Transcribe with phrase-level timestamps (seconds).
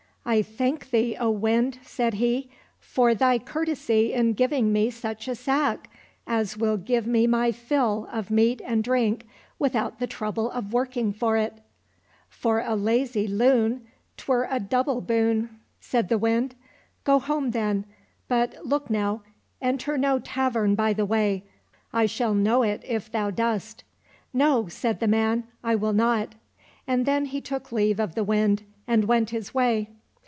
[0.31, 2.51] "I thank thee, Wind!" said he,"
[2.93, 5.89] for thy courtesy in giving me such a sack
[6.27, 9.25] as will give me my fill of meat and drink
[9.57, 11.55] without the trouble of working for it."
[12.11, 16.53] —'* For a lazy loon, 'twere a double boon," said the Wind."
[17.03, 17.85] Go home, then,
[18.27, 19.23] but look now,
[19.59, 21.45] enter no tavern by the way;
[21.89, 23.83] 1 shall know it if thou dost."
[24.35, 26.35] —"No," said the man," I will not."
[26.85, 29.89] And then he took leave of the Wind and went his way.